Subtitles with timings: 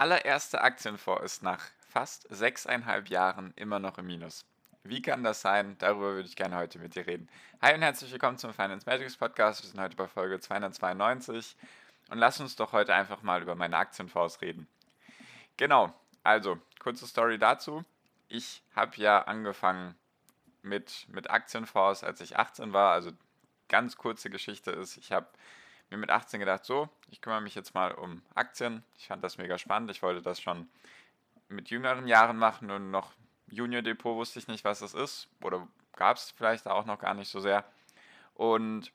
[0.00, 4.46] Allererster Aktienfonds ist nach fast sechseinhalb Jahren immer noch im Minus.
[4.82, 5.76] Wie kann das sein?
[5.78, 7.28] Darüber würde ich gerne heute mit dir reden.
[7.60, 9.62] Hi und herzlich willkommen zum Finance Magics Podcast.
[9.62, 11.54] Wir sind heute bei Folge 292
[12.08, 14.66] und lass uns doch heute einfach mal über meine Aktienfonds reden.
[15.58, 17.84] Genau, also kurze Story dazu.
[18.28, 19.94] Ich habe ja angefangen
[20.62, 22.92] mit, mit Aktienfonds, als ich 18 war.
[22.92, 23.10] Also
[23.68, 25.26] ganz kurze Geschichte ist, ich habe
[25.90, 28.84] mir mit 18 gedacht, so, ich kümmere mich jetzt mal um Aktien.
[28.96, 29.90] Ich fand das mega spannend.
[29.90, 30.68] Ich wollte das schon
[31.48, 33.12] mit jüngeren Jahren machen und noch
[33.48, 35.28] Junior Depot wusste ich nicht, was das ist.
[35.42, 37.64] Oder gab es vielleicht auch noch gar nicht so sehr.
[38.34, 38.92] Und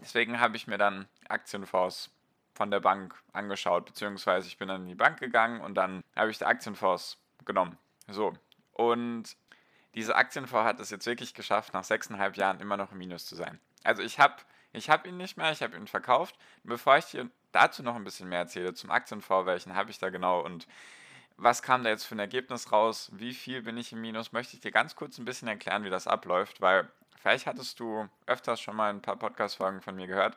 [0.00, 2.10] deswegen habe ich mir dann Aktienfonds
[2.54, 6.30] von der Bank angeschaut, beziehungsweise ich bin dann in die Bank gegangen und dann habe
[6.30, 7.78] ich die Aktienfonds genommen.
[8.08, 8.32] So.
[8.72, 9.36] Und
[9.94, 13.36] diese Aktienfonds hat es jetzt wirklich geschafft, nach sechseinhalb Jahren immer noch im Minus zu
[13.36, 13.60] sein.
[13.84, 14.34] Also ich habe
[14.72, 16.36] ich habe ihn nicht mehr, ich habe ihn verkauft.
[16.62, 20.10] bevor ich dir dazu noch ein bisschen mehr erzähle, zum Aktienfonds, welchen habe ich da
[20.10, 20.66] genau und
[21.36, 24.56] was kam da jetzt für ein Ergebnis raus, wie viel bin ich im Minus, möchte
[24.56, 26.88] ich dir ganz kurz ein bisschen erklären, wie das abläuft, weil
[27.20, 30.36] vielleicht hattest du öfters schon mal ein paar Podcast-Folgen von mir gehört,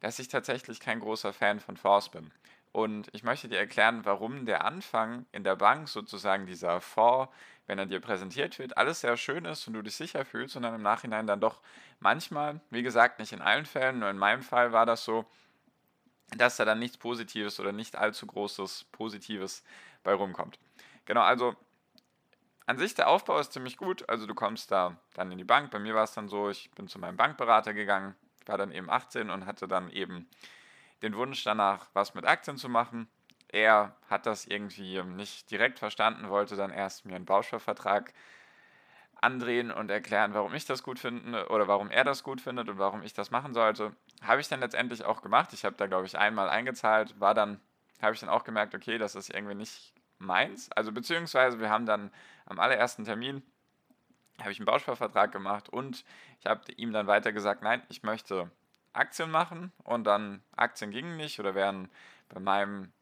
[0.00, 2.30] dass ich tatsächlich kein großer Fan von Fonds bin.
[2.72, 7.32] Und ich möchte dir erklären, warum der Anfang in der Bank sozusagen dieser Fonds,
[7.66, 10.62] wenn er dir präsentiert wird, alles sehr schön ist und du dich sicher fühlst und
[10.62, 11.60] dann im Nachhinein dann doch
[12.00, 15.26] manchmal, wie gesagt, nicht in allen Fällen, nur in meinem Fall war das so,
[16.36, 19.64] dass da dann nichts Positives oder nicht allzu großes Positives
[20.02, 20.58] bei rumkommt.
[21.04, 21.56] Genau, also
[22.68, 24.06] an sich der Aufbau ist ziemlich gut.
[24.10, 25.70] Also du kommst da dann in die Bank.
[25.70, 28.90] Bei mir war es dann so, ich bin zu meinem Bankberater gegangen, war dann eben
[28.90, 30.28] 18 und hatte dann eben
[31.02, 33.08] den Wunsch danach, was mit Aktien zu machen.
[33.48, 38.12] Er hat das irgendwie nicht direkt verstanden, wollte dann erst mir einen Bausparvertrag
[39.20, 42.78] andrehen und erklären, warum ich das gut finde oder warum er das gut findet und
[42.78, 43.96] warum ich das machen sollte.
[44.22, 45.52] Habe ich dann letztendlich auch gemacht.
[45.52, 47.60] Ich habe da, glaube ich, einmal eingezahlt, war dann,
[48.00, 50.70] habe ich dann auch gemerkt, okay, das ist irgendwie nicht meins.
[50.72, 52.12] Also beziehungsweise wir haben dann
[52.46, 53.42] am allerersten Termin
[54.40, 56.04] habe ich einen Bausparvertrag gemacht und
[56.38, 58.50] ich habe ihm dann weiter gesagt, nein, ich möchte
[58.92, 61.90] Aktien machen und dann Aktien gingen nicht oder wären
[62.28, 62.92] bei meinem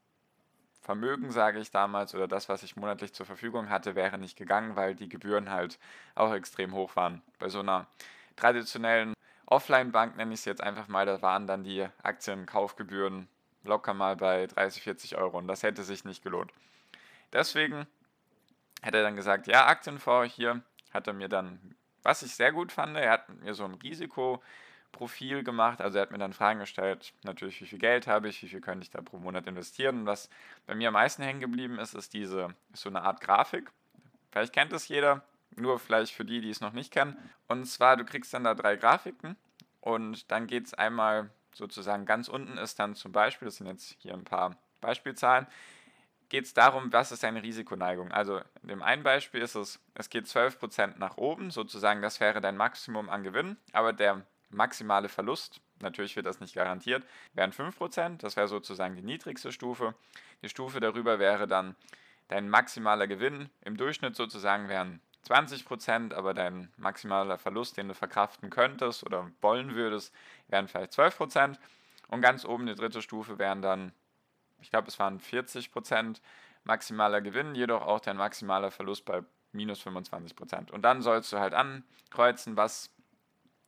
[0.81, 4.77] Vermögen, sage ich damals, oder das, was ich monatlich zur Verfügung hatte, wäre nicht gegangen,
[4.77, 5.79] weil die Gebühren halt
[6.15, 7.21] auch extrem hoch waren.
[7.39, 7.87] Bei so einer
[8.37, 9.13] traditionellen
[9.47, 13.27] Offline-Bank nenne ich es jetzt einfach mal, da waren dann die Aktienkaufgebühren
[13.63, 16.53] locker mal bei 30, 40 Euro und das hätte sich nicht gelohnt.
[17.33, 17.85] Deswegen
[18.81, 20.61] hat er dann gesagt, ja, Aktienfonds hier,
[20.93, 24.41] hat er mir dann, was ich sehr gut fand, er hat mir so ein Risiko
[24.97, 25.79] Profil gemacht.
[25.79, 28.61] Also er hat mir dann Fragen gestellt, natürlich, wie viel Geld habe ich, wie viel
[28.61, 29.99] könnte ich da pro Monat investieren.
[29.99, 30.29] Und was
[30.65, 33.71] bei mir am meisten hängen geblieben ist, ist diese, ist so eine Art Grafik.
[34.31, 35.21] Vielleicht kennt es jeder,
[35.55, 37.15] nur vielleicht für die, die es noch nicht kennen.
[37.47, 39.37] Und zwar, du kriegst dann da drei Grafiken
[39.81, 43.95] und dann geht es einmal sozusagen ganz unten ist dann zum Beispiel, das sind jetzt
[43.99, 45.47] hier ein paar Beispielzahlen,
[46.29, 48.11] geht es darum, was ist deine Risikoneigung.
[48.11, 52.41] Also in dem einen Beispiel ist es, es geht 12% nach oben, sozusagen das wäre
[52.41, 58.17] dein Maximum an Gewinn, aber der maximale Verlust, natürlich wird das nicht garantiert, wären 5%.
[58.17, 59.93] Das wäre sozusagen die niedrigste Stufe.
[60.41, 61.75] Die Stufe darüber wäre dann
[62.27, 63.49] dein maximaler Gewinn.
[63.61, 69.75] Im Durchschnitt sozusagen wären 20%, aber dein maximaler Verlust, den du verkraften könntest oder wollen
[69.75, 70.13] würdest,
[70.47, 71.57] wären vielleicht 12%.
[72.07, 73.91] Und ganz oben die dritte Stufe wären dann,
[74.61, 76.21] ich glaube, es waren 40%
[76.63, 80.71] maximaler Gewinn, jedoch auch dein maximaler Verlust bei minus 25%.
[80.71, 82.89] Und dann sollst du halt ankreuzen, was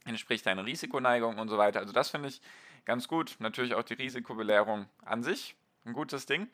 [0.05, 1.79] entspricht deiner Risikoneigung und so weiter.
[1.79, 2.41] Also das finde ich
[2.85, 3.35] ganz gut.
[3.39, 5.55] Natürlich auch die Risikobelehrung an sich,
[5.85, 6.47] ein gutes Ding.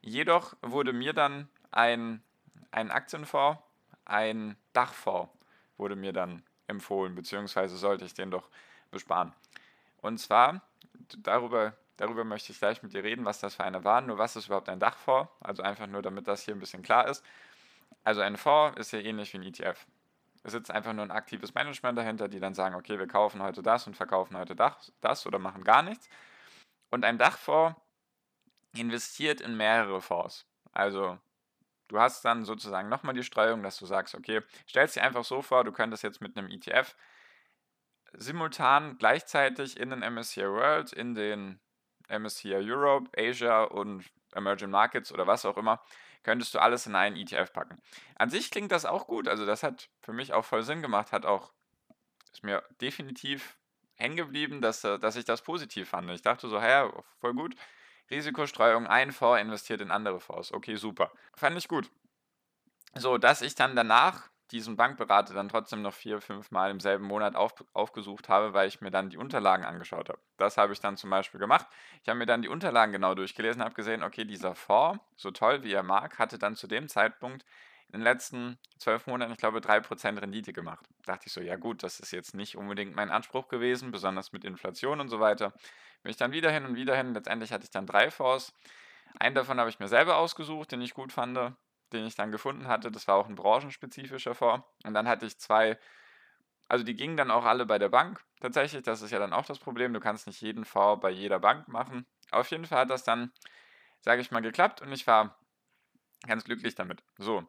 [0.00, 2.22] Jedoch wurde mir dann ein,
[2.70, 3.60] ein Aktienfonds,
[4.04, 5.30] ein Dachfonds
[5.76, 8.48] wurde mir dann empfohlen, beziehungsweise sollte ich den doch
[8.90, 9.32] besparen.
[10.00, 10.62] Und zwar,
[11.18, 14.00] darüber, darüber möchte ich gleich mit dir reden, was das für eine war.
[14.00, 15.30] Nur was ist überhaupt ein Dachfonds?
[15.40, 17.24] Also einfach nur, damit das hier ein bisschen klar ist.
[18.04, 19.86] Also ein Fonds ist ja ähnlich wie ein ETF.
[20.42, 23.62] Es sitzt einfach nur ein aktives Management dahinter, die dann sagen, okay, wir kaufen heute
[23.62, 26.08] das und verkaufen heute das oder machen gar nichts.
[26.90, 27.78] Und ein Dachfonds
[28.76, 30.46] investiert in mehrere Fonds.
[30.72, 31.18] Also
[31.88, 35.42] du hast dann sozusagen nochmal die Streuung, dass du sagst, okay, stellst dir einfach so
[35.42, 36.94] vor, du könntest jetzt mit einem ETF
[38.12, 41.60] simultan gleichzeitig in den MSCI World, in den
[42.08, 45.82] MSCI Europe, Asia und Emerging Markets oder was auch immer,
[46.22, 47.80] könntest du alles in einen ETF packen.
[48.16, 51.12] An sich klingt das auch gut, also das hat für mich auch voll Sinn gemacht,
[51.12, 51.52] hat auch,
[52.32, 53.58] ist mir definitiv
[53.94, 56.10] hängen geblieben, dass, äh, dass ich das positiv fand.
[56.10, 57.54] Ich dachte so, ja, voll gut,
[58.10, 61.12] Risikostreuung, ein Fonds investiert in andere Fonds, okay, super.
[61.34, 61.90] Fand ich gut.
[62.94, 67.04] So, dass ich dann danach diesen Bankberater dann trotzdem noch vier, fünf Mal im selben
[67.04, 70.20] Monat auf, aufgesucht habe, weil ich mir dann die Unterlagen angeschaut habe.
[70.36, 71.66] Das habe ich dann zum Beispiel gemacht.
[72.02, 75.62] Ich habe mir dann die Unterlagen genau durchgelesen, habe gesehen, okay, dieser Fonds, so toll
[75.64, 77.44] wie er mag, hatte dann zu dem Zeitpunkt
[77.90, 80.86] in den letzten zwölf Monaten, ich glaube, 3% Rendite gemacht.
[81.04, 84.32] Da dachte ich so, ja gut, das ist jetzt nicht unbedingt mein Anspruch gewesen, besonders
[84.32, 85.54] mit Inflation und so weiter.
[86.02, 87.14] Bin ich dann wieder hin und wieder hin.
[87.14, 88.52] Letztendlich hatte ich dann drei Fonds.
[89.18, 91.38] Einen davon habe ich mir selber ausgesucht, den ich gut fand
[91.92, 92.90] den ich dann gefunden hatte.
[92.90, 94.66] Das war auch ein branchenspezifischer Fonds.
[94.84, 95.78] Und dann hatte ich zwei,
[96.68, 98.22] also die gingen dann auch alle bei der Bank.
[98.40, 99.92] Tatsächlich, das ist ja dann auch das Problem.
[99.92, 102.06] Du kannst nicht jeden Fonds bei jeder Bank machen.
[102.30, 103.32] Auf jeden Fall hat das dann,
[104.00, 105.38] sage ich mal, geklappt und ich war
[106.26, 107.02] ganz glücklich damit.
[107.16, 107.46] So,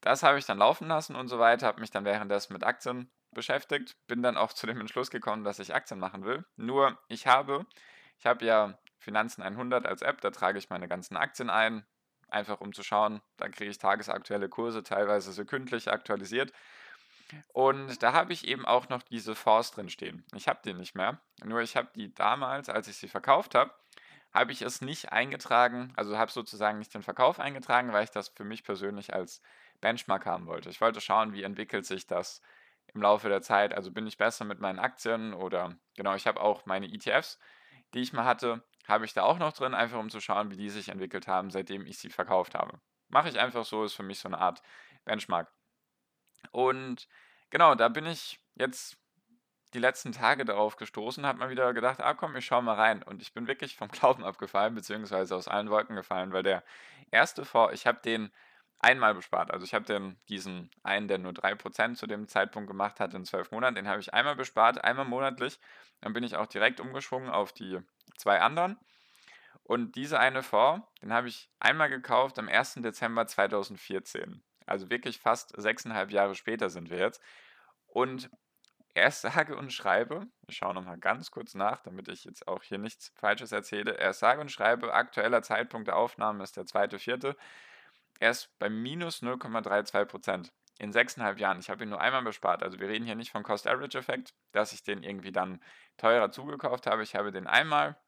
[0.00, 3.10] das habe ich dann laufen lassen und so weiter, habe mich dann währenddessen mit Aktien
[3.32, 6.44] beschäftigt, bin dann auch zu dem Entschluss gekommen, dass ich Aktien machen will.
[6.56, 7.66] Nur ich habe,
[8.18, 11.86] ich habe ja Finanzen 100 als App, da trage ich meine ganzen Aktien ein,
[12.32, 13.20] einfach um zu schauen.
[13.36, 16.52] Dann kriege ich tagesaktuelle Kurse, teilweise sekündlich aktualisiert.
[17.52, 20.24] Und da habe ich eben auch noch diese Fonds drin stehen.
[20.34, 21.20] Ich habe die nicht mehr.
[21.44, 23.72] Nur ich habe die damals, als ich sie verkauft habe,
[24.32, 28.28] habe ich es nicht eingetragen, also habe sozusagen nicht den Verkauf eingetragen, weil ich das
[28.28, 29.42] für mich persönlich als
[29.80, 30.70] Benchmark haben wollte.
[30.70, 32.40] Ich wollte schauen, wie entwickelt sich das
[32.94, 33.74] im Laufe der Zeit.
[33.74, 37.38] Also bin ich besser mit meinen Aktien oder genau, ich habe auch meine ETFs,
[37.94, 40.56] die ich mal hatte, habe ich da auch noch drin, einfach um zu schauen, wie
[40.56, 42.80] die sich entwickelt haben, seitdem ich sie verkauft habe.
[43.08, 44.62] Mache ich einfach so, ist für mich so eine Art
[45.04, 45.52] Benchmark.
[46.50, 47.08] Und
[47.50, 48.96] genau, da bin ich jetzt
[49.74, 53.02] die letzten Tage darauf gestoßen, habe mal wieder gedacht, ah komm, ich schaue mal rein.
[53.02, 56.64] Und ich bin wirklich vom Glauben abgefallen, beziehungsweise aus allen Wolken gefallen, weil der
[57.10, 58.32] erste Fonds, ich habe den
[58.80, 59.50] einmal bespart.
[59.50, 63.24] Also ich habe den, diesen einen, der nur 3% zu dem Zeitpunkt gemacht hat in
[63.24, 65.60] zwölf Monaten, den habe ich einmal bespart, einmal monatlich.
[66.00, 67.78] Dann bin ich auch direkt umgeschwungen auf die
[68.16, 68.78] zwei anderen.
[69.62, 72.74] Und diese eine Fonds, den habe ich einmal gekauft am 1.
[72.76, 74.42] Dezember 2014.
[74.66, 77.22] Also wirklich fast sechseinhalb Jahre später sind wir jetzt.
[77.86, 78.30] Und
[78.94, 82.78] erst sage und schreibe, ich schaue nochmal ganz kurz nach, damit ich jetzt auch hier
[82.78, 83.92] nichts Falsches erzähle.
[83.92, 87.36] Erst sage und schreibe, aktueller Zeitpunkt der Aufnahme ist der 2.4.
[88.20, 91.58] Er ist bei minus 0,32% in sechseinhalb Jahren.
[91.58, 92.62] Ich habe ihn nur einmal bespart.
[92.62, 95.62] Also wir reden hier nicht vom Cost-Average-Effekt, dass ich den irgendwie dann
[95.96, 97.02] teurer zugekauft habe.
[97.02, 97.98] Ich habe den einmal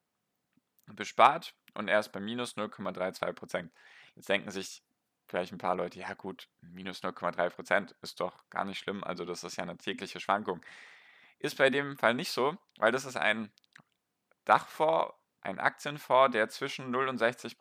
[0.87, 3.70] bespart und er ist bei minus 0,32%
[4.14, 4.82] Jetzt denken sich
[5.26, 9.03] vielleicht ein paar Leute, ja gut, minus 0,3% ist doch gar nicht schlimm.
[9.03, 10.61] Also das ist ja eine tägliche Schwankung.
[11.38, 13.50] Ist bei dem Fall nicht so, weil das ist ein
[14.44, 17.56] Dachfonds, ein Aktienfonds, der zwischen 0 und 60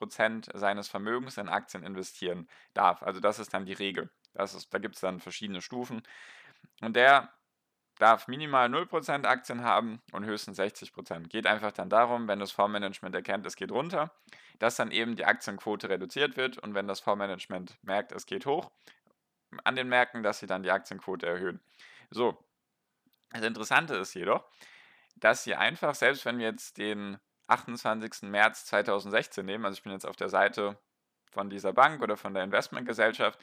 [0.53, 3.03] seines Vermögens in Aktien investieren darf.
[3.03, 4.09] Also das ist dann die Regel.
[4.33, 6.03] Das ist, da gibt es dann verschiedene Stufen.
[6.81, 7.33] Und der
[7.97, 11.27] darf minimal 0% Aktien haben und höchstens 60%.
[11.27, 14.11] Geht einfach dann darum, wenn das Fondsmanagement erkennt, es geht runter,
[14.59, 18.71] dass dann eben die Aktienquote reduziert wird und wenn das Fondsmanagement merkt, es geht hoch,
[19.63, 21.59] an den Märkten, dass sie dann die Aktienquote erhöhen.
[22.09, 22.43] So,
[23.31, 24.45] das Interessante ist jedoch,
[25.15, 27.19] dass sie einfach, selbst wenn wir jetzt den
[27.51, 28.29] 28.
[28.29, 30.77] März 2016 nehmen, also ich bin jetzt auf der Seite
[31.31, 33.39] von dieser Bank oder von der Investmentgesellschaft,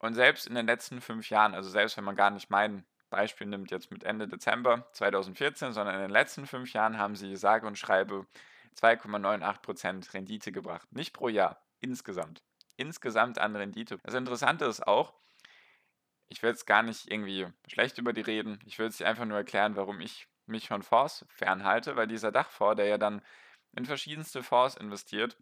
[0.00, 3.46] und selbst in den letzten fünf Jahren, also selbst wenn man gar nicht mein Beispiel
[3.46, 7.66] nimmt, jetzt mit Ende Dezember 2014, sondern in den letzten fünf Jahren haben sie sage
[7.66, 8.26] und schreibe
[8.80, 10.90] 2,98% Rendite gebracht.
[10.92, 12.42] Nicht pro Jahr, insgesamt.
[12.76, 13.98] Insgesamt an Rendite.
[14.04, 15.12] Das Interessante ist auch,
[16.28, 19.36] ich will jetzt gar nicht irgendwie schlecht über die reden, ich will dir einfach nur
[19.36, 23.22] erklären, warum ich mich von Fonds fernhalte, weil dieser Dachfonds, der ja dann
[23.76, 25.36] in verschiedenste Fonds investiert,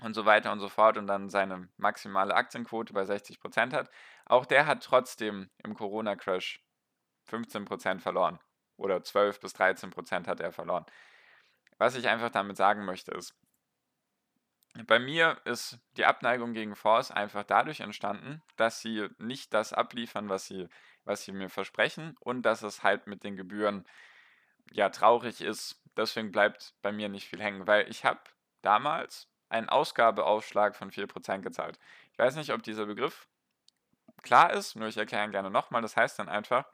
[0.00, 3.90] und so weiter und so fort und dann seine maximale Aktienquote bei 60% hat,
[4.26, 6.62] auch der hat trotzdem im Corona-Crash
[7.28, 8.38] 15% verloren
[8.76, 10.86] oder 12 bis 13% hat er verloren.
[11.78, 13.34] Was ich einfach damit sagen möchte ist,
[14.86, 20.28] bei mir ist die Abneigung gegen Fonds einfach dadurch entstanden, dass sie nicht das abliefern,
[20.28, 20.68] was sie,
[21.04, 23.84] was sie mir versprechen und dass es halt mit den Gebühren
[24.72, 25.82] ja traurig ist.
[25.96, 28.20] Deswegen bleibt bei mir nicht viel hängen, weil ich habe
[28.62, 31.78] damals einen Ausgabeaufschlag von 4% gezahlt.
[32.12, 33.28] Ich weiß nicht, ob dieser Begriff
[34.22, 35.82] klar ist, nur ich erkläre ihn gerne nochmal.
[35.82, 36.66] Das heißt dann einfach,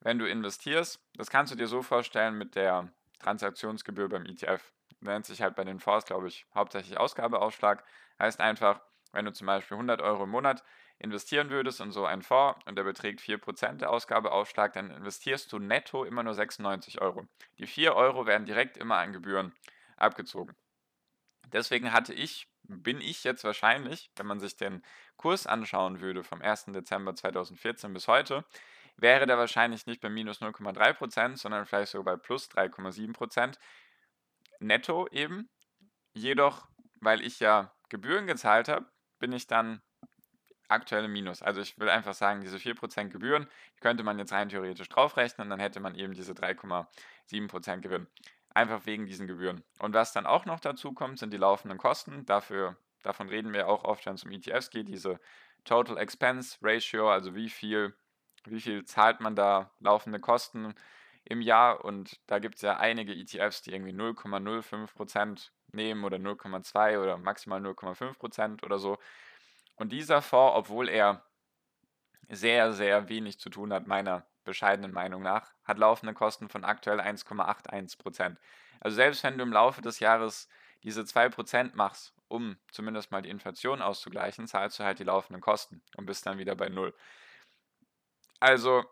[0.00, 4.72] wenn du investierst, das kannst du dir so vorstellen mit der Transaktionsgebühr beim ETF.
[5.00, 7.84] Nennt sich halt bei den Fonds, glaube ich, hauptsächlich Ausgabeaufschlag.
[8.18, 8.80] Heißt einfach,
[9.12, 10.62] wenn du zum Beispiel 100 Euro im Monat
[11.00, 15.58] investieren würdest in so einen Fonds und der beträgt 4% der Ausgabeaufschlag, dann investierst du
[15.58, 17.26] netto immer nur 96 Euro.
[17.58, 19.54] Die 4 Euro werden direkt immer an Gebühren
[19.96, 20.54] abgezogen.
[21.52, 24.82] Deswegen hatte ich, bin ich jetzt wahrscheinlich, wenn man sich den
[25.16, 26.66] Kurs anschauen würde vom 1.
[26.66, 28.44] Dezember 2014 bis heute,
[28.96, 33.58] wäre der wahrscheinlich nicht bei minus 0,3%, sondern vielleicht sogar bei plus 3,7%
[34.60, 35.48] netto eben.
[36.12, 36.68] Jedoch,
[37.00, 38.86] weil ich ja Gebühren gezahlt habe,
[39.18, 39.80] bin ich dann
[40.70, 41.42] aktuell im Minus.
[41.42, 43.46] Also ich will einfach sagen, diese 4% Gebühren
[43.80, 48.06] könnte man jetzt rein theoretisch draufrechnen, dann hätte man eben diese 3,7% Gewinn.
[48.52, 49.62] Einfach wegen diesen Gebühren.
[49.78, 52.26] Und was dann auch noch dazu kommt, sind die laufenden Kosten.
[52.26, 55.20] Dafür, davon reden wir auch oft, wenn es um ETFs geht, diese
[55.64, 57.94] Total Expense Ratio, also wie viel,
[58.44, 60.74] wie viel zahlt man da laufende Kosten
[61.24, 61.84] im Jahr.
[61.84, 67.60] Und da gibt es ja einige ETFs, die irgendwie 0,05% nehmen oder 0,2 oder maximal
[67.60, 68.98] 0,5% oder so.
[69.80, 71.24] Und dieser Fonds, obwohl er
[72.28, 77.00] sehr, sehr wenig zu tun hat, meiner bescheidenen Meinung nach, hat laufende Kosten von aktuell
[77.00, 78.36] 1,81%.
[78.80, 80.50] Also selbst wenn du im Laufe des Jahres
[80.82, 85.82] diese 2% machst, um zumindest mal die Inflation auszugleichen, zahlst du halt die laufenden Kosten
[85.96, 86.94] und bist dann wieder bei Null.
[88.38, 88.84] Also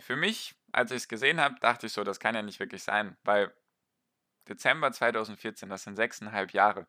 [0.00, 2.82] für mich, als ich es gesehen habe, dachte ich so, das kann ja nicht wirklich
[2.82, 3.54] sein, weil
[4.48, 6.86] Dezember 2014, das sind sechseinhalb Jahre,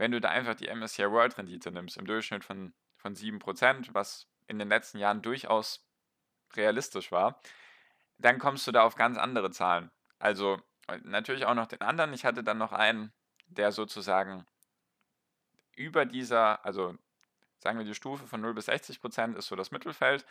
[0.00, 4.26] wenn du da einfach die MSCI World Rendite nimmst, im Durchschnitt von, von 7%, was
[4.46, 5.86] in den letzten Jahren durchaus
[6.54, 7.38] realistisch war,
[8.16, 9.90] dann kommst du da auf ganz andere Zahlen.
[10.18, 10.58] Also
[11.02, 12.14] natürlich auch noch den anderen.
[12.14, 13.12] Ich hatte dann noch einen,
[13.48, 14.46] der sozusagen
[15.76, 16.96] über dieser, also
[17.58, 20.24] sagen wir die Stufe von 0 bis 60 Prozent ist so das Mittelfeld.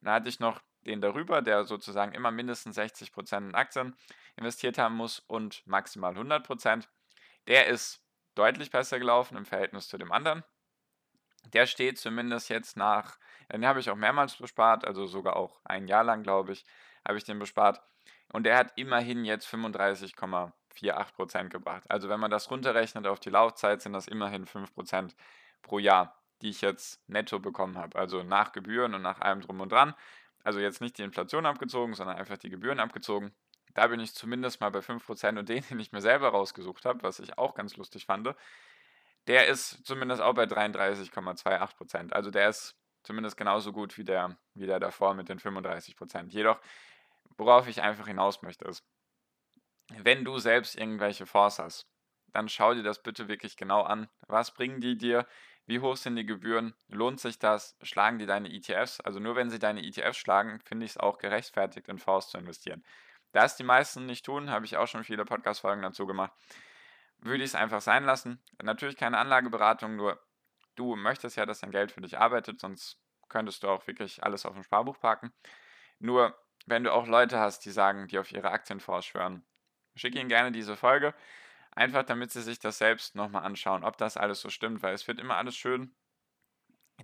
[0.00, 3.96] Und da hatte ich noch den darüber, der sozusagen immer mindestens 60 Prozent in Aktien
[4.36, 6.88] investiert haben muss und maximal 100 Prozent.
[7.48, 8.05] Der ist
[8.36, 10.44] deutlich besser gelaufen im Verhältnis zu dem anderen.
[11.52, 13.18] Der steht zumindest jetzt nach,
[13.52, 16.64] den habe ich auch mehrmals bespart, also sogar auch ein Jahr lang, glaube ich,
[17.06, 17.82] habe ich den bespart.
[18.32, 21.84] Und der hat immerhin jetzt 35,48% gebracht.
[21.88, 25.14] Also wenn man das runterrechnet auf die Laufzeit, sind das immerhin 5%
[25.62, 27.98] pro Jahr, die ich jetzt netto bekommen habe.
[27.98, 29.94] Also nach Gebühren und nach allem drum und dran.
[30.42, 33.32] Also jetzt nicht die Inflation abgezogen, sondern einfach die Gebühren abgezogen.
[33.76, 37.02] Da bin ich zumindest mal bei 5% und den, den ich mir selber rausgesucht habe,
[37.02, 38.34] was ich auch ganz lustig fand,
[39.26, 42.12] der ist zumindest auch bei 33,28%.
[42.12, 46.28] Also der ist zumindest genauso gut wie der, wie der davor mit den 35%.
[46.30, 46.58] Jedoch,
[47.36, 48.82] worauf ich einfach hinaus möchte, ist,
[49.90, 51.86] wenn du selbst irgendwelche Fonds hast,
[52.32, 54.08] dann schau dir das bitte wirklich genau an.
[54.26, 55.26] Was bringen die dir?
[55.66, 56.74] Wie hoch sind die Gebühren?
[56.88, 57.76] Lohnt sich das?
[57.82, 59.00] Schlagen die deine ETFs?
[59.02, 62.38] Also nur wenn sie deine ETFs schlagen, finde ich es auch gerechtfertigt, in Fonds zu
[62.38, 62.82] investieren.
[63.36, 66.32] Da es die meisten nicht tun, habe ich auch schon viele Podcast-Folgen dazu gemacht,
[67.18, 68.42] würde ich es einfach sein lassen.
[68.62, 70.18] Natürlich keine Anlageberatung, nur
[70.74, 74.46] du möchtest ja, dass dein Geld für dich arbeitet, sonst könntest du auch wirklich alles
[74.46, 75.34] auf dem Sparbuch parken.
[75.98, 79.44] Nur, wenn du auch Leute hast, die sagen, die auf ihre Aktienfonds schwören,
[79.96, 81.14] schicke ihnen gerne diese Folge,
[81.72, 85.06] einfach damit sie sich das selbst nochmal anschauen, ob das alles so stimmt, weil es
[85.06, 85.94] wird immer alles schön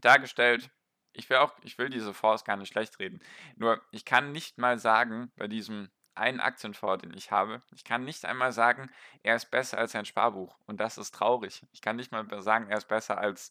[0.00, 0.70] dargestellt.
[1.12, 3.20] Ich will auch, ich will diese Fonds gar nicht schlecht reden.
[3.56, 7.62] Nur, ich kann nicht mal sagen, bei diesem einen Aktienfonds, den ich habe.
[7.74, 8.90] Ich kann nicht einmal sagen,
[9.22, 10.56] er ist besser als ein Sparbuch.
[10.66, 11.64] Und das ist traurig.
[11.72, 13.50] Ich kann nicht mal sagen, er ist besser als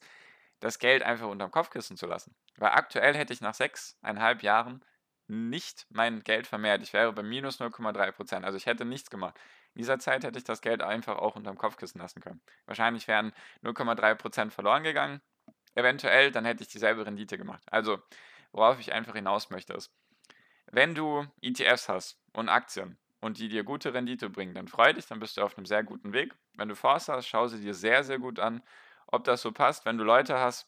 [0.59, 2.35] das Geld einfach unterm Kopfkissen zu lassen.
[2.57, 4.83] Weil aktuell hätte ich nach sechseinhalb Jahren
[5.27, 6.83] nicht mein Geld vermehrt.
[6.83, 8.45] Ich wäre bei minus 0,3 Prozent.
[8.45, 9.39] Also ich hätte nichts gemacht.
[9.73, 12.41] In dieser Zeit hätte ich das Geld einfach auch unterm Kopfkissen lassen können.
[12.65, 15.21] Wahrscheinlich wären 0,3 Prozent verloren gegangen.
[15.73, 17.63] Eventuell, dann hätte ich dieselbe Rendite gemacht.
[17.71, 18.01] Also,
[18.51, 19.89] worauf ich einfach hinaus möchte, ist,
[20.71, 25.05] wenn du ETFs hast und Aktien und die dir gute Rendite bringen, dann freu dich,
[25.05, 26.33] dann bist du auf einem sehr guten Weg.
[26.55, 28.63] Wenn du Fonds hast, schau sie dir sehr, sehr gut an,
[29.07, 29.85] ob das so passt.
[29.85, 30.67] Wenn du Leute hast,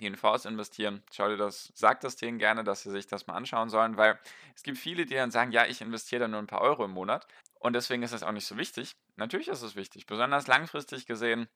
[0.00, 3.26] die in Fonds investieren, schau dir das, sag das denen gerne, dass sie sich das
[3.26, 4.18] mal anschauen sollen, weil
[4.54, 6.90] es gibt viele, die dann sagen, ja, ich investiere da nur ein paar Euro im
[6.90, 7.26] Monat
[7.58, 8.94] und deswegen ist das auch nicht so wichtig.
[9.16, 11.48] Natürlich ist es wichtig, besonders langfristig gesehen.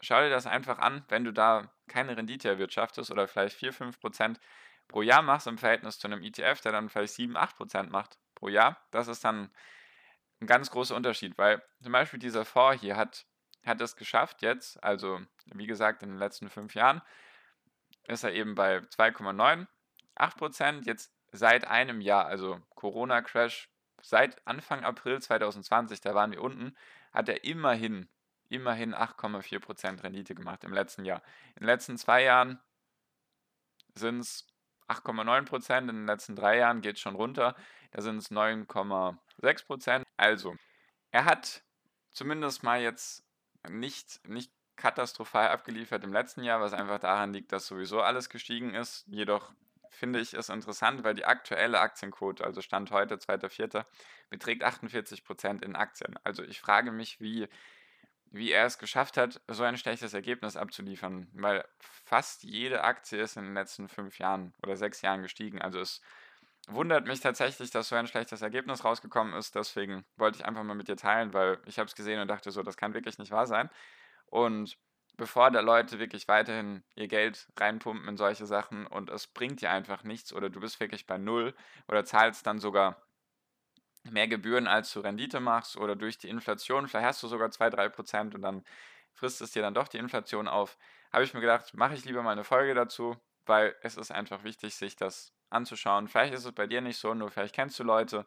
[0.00, 4.00] Schau dir das einfach an, wenn du da keine Rendite erwirtschaftest oder vielleicht 4, 5
[4.00, 4.40] Prozent
[4.92, 8.48] pro Jahr machst im Verhältnis zu einem ETF, der dann vielleicht 7, 8% macht pro
[8.48, 9.50] Jahr, das ist dann
[10.40, 13.26] ein ganz großer Unterschied, weil zum Beispiel dieser Fonds hier hat,
[13.64, 17.00] hat es geschafft jetzt, also wie gesagt in den letzten fünf Jahren,
[18.06, 23.68] ist er eben bei 2,98%, jetzt seit einem Jahr, also Corona-Crash,
[24.02, 26.76] seit Anfang April 2020, da waren wir unten,
[27.12, 28.08] hat er immerhin,
[28.48, 31.22] immerhin 8,4% Rendite gemacht im letzten Jahr.
[31.54, 32.60] In den letzten zwei Jahren
[33.94, 34.51] sind es
[34.92, 35.90] 8,9 Prozent.
[35.90, 37.54] In den letzten drei Jahren geht es schon runter.
[37.92, 40.04] Da sind es 9,6 Prozent.
[40.16, 40.54] Also,
[41.10, 41.62] er hat
[42.12, 43.24] zumindest mal jetzt
[43.68, 48.74] nicht, nicht katastrophal abgeliefert im letzten Jahr, was einfach daran liegt, dass sowieso alles gestiegen
[48.74, 49.04] ist.
[49.06, 49.52] Jedoch
[49.90, 53.84] finde ich es interessant, weil die aktuelle Aktienquote, also Stand heute, 2.4.,
[54.30, 56.18] beträgt 48 Prozent in Aktien.
[56.24, 57.48] Also ich frage mich, wie,
[58.32, 63.36] wie er es geschafft hat, so ein schlechtes Ergebnis abzuliefern, weil fast jede Aktie ist
[63.36, 65.60] in den letzten fünf Jahren oder sechs Jahren gestiegen.
[65.60, 66.00] Also es
[66.66, 69.54] wundert mich tatsächlich, dass so ein schlechtes Ergebnis rausgekommen ist.
[69.54, 72.50] Deswegen wollte ich einfach mal mit dir teilen, weil ich habe es gesehen und dachte
[72.50, 73.68] so, das kann wirklich nicht wahr sein.
[74.26, 74.78] Und
[75.18, 79.70] bevor da Leute wirklich weiterhin ihr Geld reinpumpen in solche Sachen und es bringt dir
[79.70, 81.54] einfach nichts oder du bist wirklich bei Null
[81.86, 83.02] oder zahlst dann sogar
[84.10, 87.70] mehr Gebühren, als du Rendite machst oder durch die Inflation, vielleicht hast du sogar 2,
[87.70, 88.64] 3 Prozent und dann
[89.12, 90.76] frisst es dir dann doch die Inflation auf,
[91.12, 93.16] habe ich mir gedacht, mache ich lieber mal eine Folge dazu,
[93.46, 96.08] weil es ist einfach wichtig, sich das anzuschauen.
[96.08, 98.26] Vielleicht ist es bei dir nicht so, nur vielleicht kennst du Leute,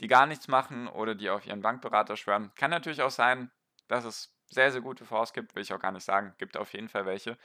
[0.00, 2.52] die gar nichts machen oder die auf ihren Bankberater schwören.
[2.54, 3.50] Kann natürlich auch sein,
[3.88, 6.34] dass es sehr, sehr gute Fonds gibt, will ich auch gar nicht sagen.
[6.38, 7.36] Gibt auf jeden Fall welche.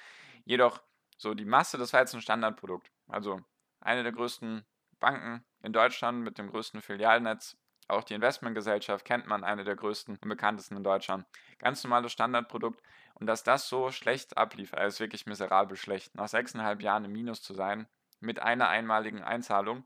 [0.46, 0.82] Jedoch,
[1.18, 2.92] so die Masse, das war jetzt ein Standardprodukt.
[3.08, 3.42] Also
[3.80, 4.66] eine der größten
[5.00, 7.58] Banken in Deutschland mit dem größten Filialnetz
[7.90, 11.26] auch die Investmentgesellschaft kennt man, eine der größten und bekanntesten in Deutschland.
[11.60, 12.82] Ganz normales Standardprodukt.
[13.16, 17.42] Und dass das so schlecht ablief, also wirklich miserabel schlecht, nach sechseinhalb Jahren im Minus
[17.42, 17.88] zu sein,
[18.20, 19.86] mit einer einmaligen Einzahlung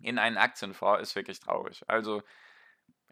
[0.00, 1.82] in einen Aktienfonds, ist wirklich traurig.
[1.88, 2.22] Also,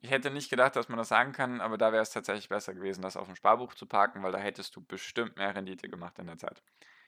[0.00, 2.74] ich hätte nicht gedacht, dass man das sagen kann, aber da wäre es tatsächlich besser
[2.74, 6.18] gewesen, das auf dem Sparbuch zu parken, weil da hättest du bestimmt mehr Rendite gemacht
[6.18, 6.62] in der Zeit.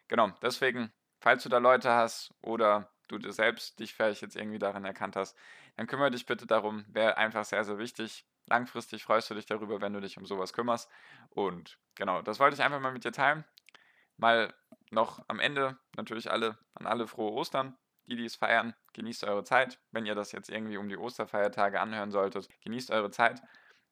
[0.09, 4.85] Genau, deswegen, falls du da Leute hast oder du selbst dich vielleicht jetzt irgendwie darin
[4.85, 5.37] erkannt hast,
[5.81, 6.85] dann kümmere dich bitte darum.
[6.89, 8.27] Wäre einfach sehr, sehr wichtig.
[8.45, 10.91] Langfristig freust du dich darüber, wenn du dich um sowas kümmerst.
[11.31, 13.47] Und genau, das wollte ich einfach mal mit dir teilen.
[14.19, 14.53] Mal
[14.91, 17.79] noch am Ende natürlich alle an alle frohe Ostern.
[18.09, 19.81] Die, die es feiern, genießt eure Zeit.
[19.91, 23.41] Wenn ihr das jetzt irgendwie um die Osterfeiertage anhören solltet, genießt eure Zeit.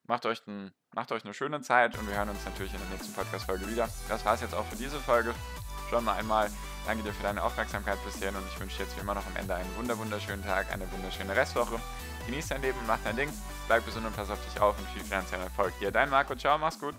[0.03, 2.89] Macht euch, ein, macht euch eine schöne Zeit und wir hören uns natürlich in der
[2.89, 3.89] nächsten Podcast-Folge wieder.
[4.09, 5.33] Das war es jetzt auch für diese Folge.
[5.89, 6.49] Schon mal einmal
[6.89, 9.35] Danke dir für deine Aufmerksamkeit bisher und ich wünsche dir jetzt wie immer noch am
[9.35, 11.79] Ende einen wunderschönen Tag, eine wunderschöne Restwoche.
[12.25, 13.29] Genieß dein Leben, mach dein Ding,
[13.67, 15.71] bleib gesund und pass auf dich auf und viel finanziellen Erfolg.
[15.77, 16.95] Hier, dein Marco, ciao, mach's gut.